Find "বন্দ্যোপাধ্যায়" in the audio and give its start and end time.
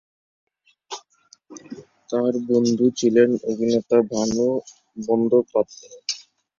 4.97-5.99